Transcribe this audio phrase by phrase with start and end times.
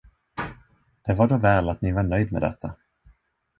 [1.01, 2.75] Det var då väl, att ni var nöjd med detta.